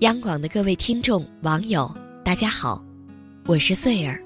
[0.00, 2.82] 央广的各位听众、网友，大家好，
[3.44, 4.18] 我是穗儿。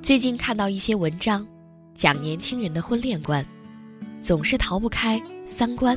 [0.00, 1.46] 最近看到一些文章，
[1.94, 3.44] 讲年轻人的婚恋观，
[4.22, 5.94] 总是逃不开三观，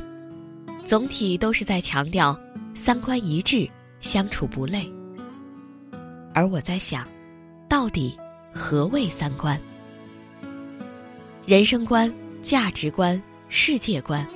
[0.84, 2.38] 总体都是在强调
[2.74, 3.66] 三观一致，
[4.02, 4.86] 相处不累。
[6.34, 7.08] 而我在想，
[7.66, 8.14] 到底
[8.52, 9.58] 何谓三观？
[11.46, 14.26] 人生观、价值观、世界观。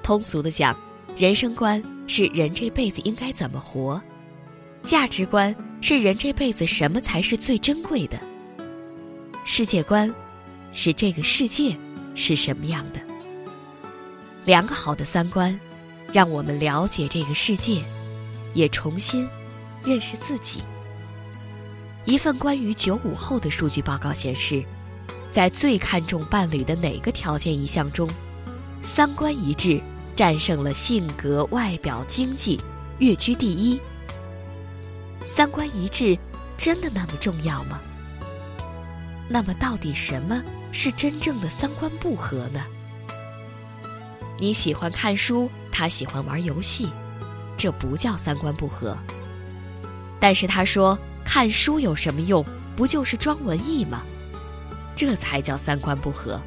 [0.00, 0.78] 通俗的讲，
[1.16, 1.82] 人生观。
[2.06, 4.00] 是人这辈子应该怎么活？
[4.82, 8.20] 价值观是人这辈子什么才是最珍贵的？
[9.44, 10.12] 世界观
[10.72, 11.76] 是这个世界
[12.14, 13.00] 是什么样的？
[14.44, 15.58] 良好的三观，
[16.12, 17.82] 让我们了解这个世界，
[18.54, 19.28] 也重新
[19.84, 20.60] 认识自己。
[22.04, 24.64] 一份关于九五后的数据报告显示，
[25.32, 28.08] 在最看重伴侣的哪个条件一项中，
[28.82, 29.82] 三观一致。
[30.16, 32.58] 战胜了性格、外表、经济，
[32.98, 33.78] 跃居第一。
[35.22, 36.18] 三观一致，
[36.56, 37.78] 真的那么重要吗？
[39.28, 40.42] 那么，到底什么
[40.72, 42.64] 是真正的三观不合呢？
[44.40, 46.88] 你喜欢看书，他喜欢玩游戏，
[47.58, 48.96] 这不叫三观不合。
[50.18, 52.42] 但是他说看书有什么用？
[52.74, 54.02] 不就是装文艺吗？
[54.94, 56.40] 这才叫三观不合。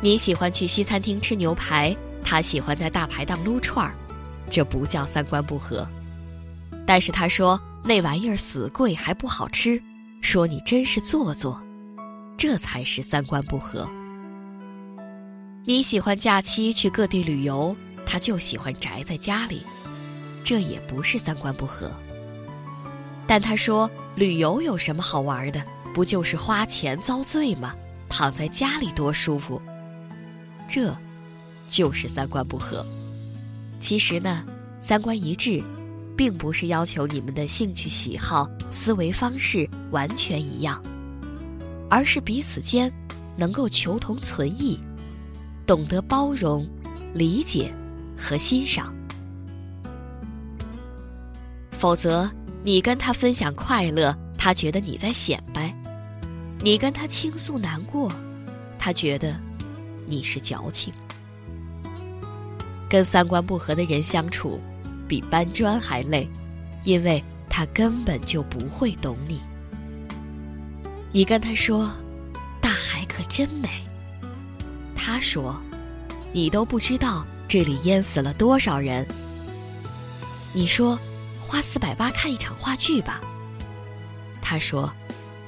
[0.00, 1.96] 你喜欢去西餐厅吃牛排。
[2.24, 3.94] 他喜欢在大排档撸串儿，
[4.50, 5.86] 这不叫三观不合。
[6.86, 9.80] 但是他说那玩意儿死贵还不好吃，
[10.20, 11.60] 说你真是做作，
[12.36, 13.88] 这才是三观不合。
[15.64, 19.62] 你喜欢假期去各地旅游，他就喜欢宅在家里，
[20.42, 21.90] 这也不是三观不合。
[23.26, 25.62] 但他说旅游有什么好玩的？
[25.94, 27.74] 不就是花钱遭罪吗？
[28.08, 29.60] 躺在家里多舒服，
[30.68, 30.94] 这。
[31.72, 32.86] 就是三观不合。
[33.80, 34.44] 其实呢，
[34.80, 35.60] 三观一致，
[36.16, 40.80] 并不是要求你们的兴趣喜好、思维方式完全一样，
[41.90, 42.92] 而是彼此间
[43.36, 44.78] 能够求同存异，
[45.66, 46.68] 懂得包容、
[47.14, 47.72] 理解
[48.16, 48.94] 和欣赏。
[51.72, 52.30] 否则，
[52.62, 55.72] 你跟他分享快乐，他觉得你在显摆；
[56.62, 58.12] 你跟他倾诉难过，
[58.78, 59.34] 他觉得
[60.06, 60.92] 你是矫情。
[62.92, 64.60] 跟三观不合的人相处，
[65.08, 66.28] 比搬砖还累，
[66.84, 69.40] 因为他根本就不会懂你。
[71.10, 71.90] 你跟他说
[72.60, 73.70] ：“大海可真美。”
[74.94, 75.58] 他说
[76.34, 79.06] ：“你都不知道这里淹死了多少人。”
[80.52, 80.98] 你说
[81.40, 83.22] ：“花四百八看一场话剧吧。”
[84.42, 84.92] 他说：“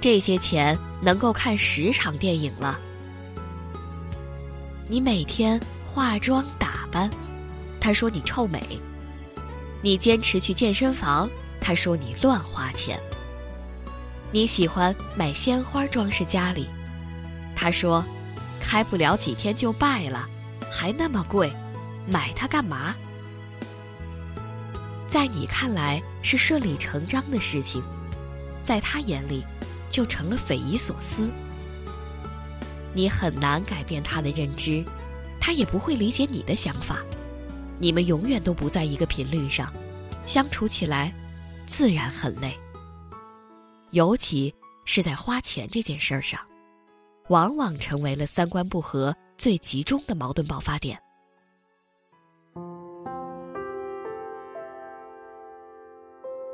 [0.01, 2.81] 这些钱能够看十场电影了。”
[4.89, 5.61] 你每天
[5.93, 7.11] 化妆打扮。
[7.85, 8.81] 他说你臭美，
[9.83, 11.29] 你坚持去健身房。
[11.61, 12.99] 他说你乱花钱。
[14.33, 16.67] 你喜欢买鲜花装饰家里，
[17.55, 18.03] 他说
[18.59, 20.27] 开不了几天就败了，
[20.73, 21.53] 还那么贵，
[22.07, 22.95] 买它干嘛？
[25.07, 27.83] 在你看来是顺理成章的事情，
[28.63, 29.45] 在他眼里
[29.91, 31.29] 就成了匪夷所思。
[32.95, 34.83] 你很难改变他的认知，
[35.39, 37.03] 他也不会理解你的想法。
[37.79, 39.73] 你们永远都不在一个频率上，
[40.27, 41.13] 相处起来
[41.67, 42.57] 自然很累。
[43.91, 44.53] 尤其
[44.85, 46.41] 是在花钱这件事儿上，
[47.29, 50.99] 往往成为了三观不合最集中的矛盾爆发点。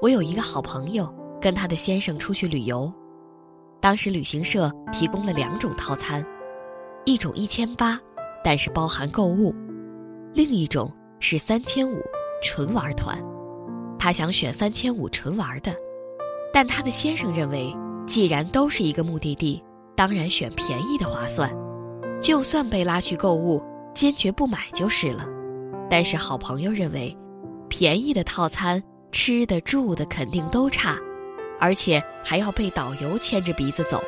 [0.03, 2.93] 我有一个好朋友，跟他的先生出去旅游，
[3.81, 6.25] 当时旅行社提供了两种套餐，
[7.05, 8.01] 一种一千八，
[8.43, 9.55] 但是包含购物；
[10.33, 10.91] 另一种。
[11.21, 12.03] 是三千五
[12.43, 13.23] 纯玩团，
[13.99, 15.73] 他想选三千五纯玩的，
[16.53, 17.73] 但他的先生认为，
[18.07, 19.63] 既然都是一个目的地，
[19.95, 21.55] 当然选便宜的划算，
[22.21, 23.63] 就算被拉去购物，
[23.95, 25.27] 坚决不买就是了。
[25.91, 27.15] 但是好朋友认为，
[27.69, 28.83] 便宜的套餐
[29.13, 30.97] 吃的住的肯定都差，
[31.61, 34.03] 而且还要被导游牵着鼻子走，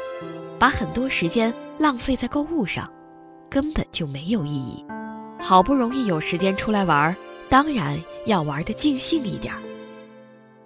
[0.58, 2.90] 把很多时间浪费在购物上，
[3.50, 4.82] 根本就没有意义。
[5.42, 7.14] 好不容易有时间出来玩，
[7.50, 9.52] 当然要玩的尽兴一点。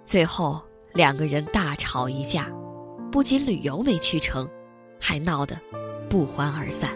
[0.05, 0.61] 最后
[0.93, 2.47] 两个人大吵一架，
[3.11, 4.47] 不仅旅游没去成，
[5.01, 5.59] 还闹得
[6.07, 6.91] 不欢而散。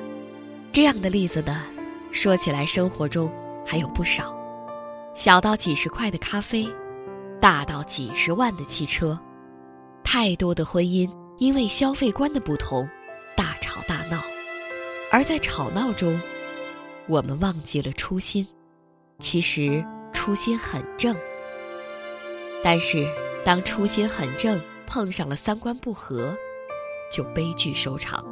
[0.71, 1.63] 这样的例子呢，
[2.11, 3.29] 说起来生活中
[3.65, 4.33] 还有不少。
[5.15, 6.69] 小到几十块的咖啡，
[7.41, 9.19] 大到几十万的汽车，
[10.03, 12.87] 太多的婚姻因为消费观的不同，
[13.35, 14.21] 大吵大闹。
[15.11, 16.17] 而在吵闹中，
[17.11, 18.47] 我们忘记了初心，
[19.19, 21.13] 其实初心很正，
[22.63, 23.05] 但是
[23.43, 26.33] 当初心很正碰上了三观不合，
[27.11, 28.23] 就悲剧收场。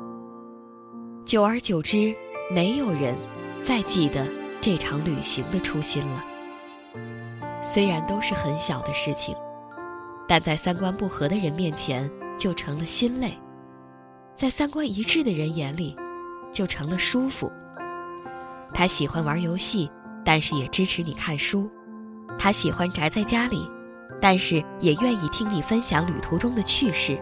[1.25, 2.15] 久而久之，
[2.49, 3.17] 没有人
[3.65, 4.25] 再记得
[4.61, 6.23] 这场旅行的初心了。
[7.61, 9.35] 虽然都是很小的事情，
[10.25, 13.31] 但在三观不合的人面前就成了心累；
[14.35, 15.93] 在三观一致的人眼里，
[16.49, 17.51] 就成了舒服。
[18.73, 19.89] 他喜欢玩游戏，
[20.23, 21.69] 但是也支持你看书；
[22.37, 23.69] 他喜欢宅在家里，
[24.21, 27.17] 但是也愿意听你分享旅途中的趣事；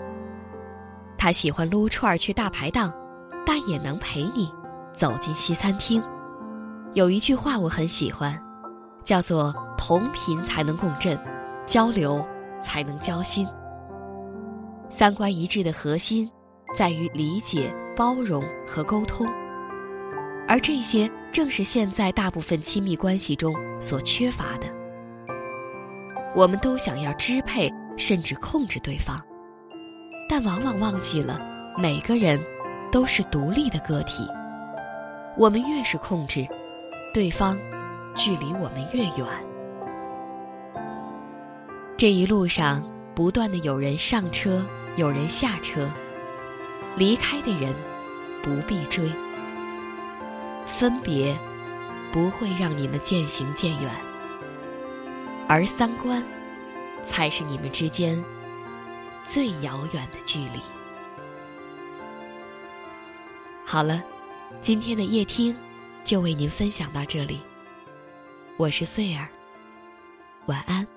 [1.18, 2.94] 他喜欢撸串儿去大排档，
[3.46, 4.52] 但也能陪你
[4.94, 6.04] 走进西餐厅。
[6.94, 8.38] 有一句话我很喜欢，
[9.04, 11.20] 叫做“同频才能共振，
[11.66, 12.26] 交流
[12.62, 13.48] 才能交心”。
[14.90, 16.30] 三观一致的核心，
[16.74, 19.28] 在于理解、包容和沟通，
[20.48, 21.10] 而这些。
[21.30, 24.66] 正是现在大部分亲密关系中所缺乏的。
[26.34, 29.22] 我们都想要支配甚至控制对方，
[30.28, 31.40] 但往往忘记了
[31.78, 32.40] 每个人
[32.92, 34.28] 都是独立的个体。
[35.38, 36.48] 我们越是控制，
[37.14, 37.56] 对方
[38.16, 39.28] 距离我们越远。
[41.98, 42.84] 这一路上
[43.14, 44.66] 不断的有人上车，
[44.96, 45.88] 有人下车，
[46.96, 47.72] 离开的人
[48.42, 49.08] 不必追。
[50.68, 51.38] 分别
[52.12, 53.92] 不会让你们渐行渐远，
[55.48, 56.24] 而三观
[57.04, 58.24] 才是你们之间
[59.24, 60.62] 最遥远的距离。
[63.66, 64.04] 好了，
[64.62, 65.56] 今天的夜听
[66.04, 67.42] 就为您分享到这里，
[68.56, 69.28] 我是穗儿，
[70.46, 70.97] 晚安。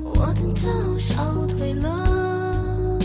[0.00, 2.98] 我的骄傲小退了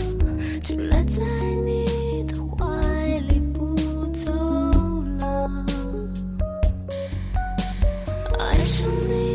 [0.62, 1.22] 就赖在
[1.64, 3.74] 你的怀里不
[4.12, 4.32] 走
[5.18, 5.50] 了。
[8.38, 9.27] 爱上你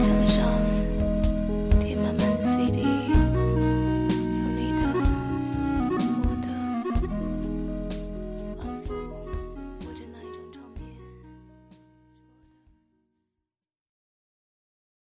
[0.00, 0.39] attention